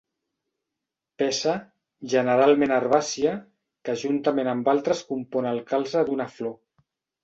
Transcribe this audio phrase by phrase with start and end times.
[1.21, 1.53] Peça,
[2.15, 3.37] generalment herbàcia,
[3.85, 6.63] que juntament amb altres compon el calze d'una flor.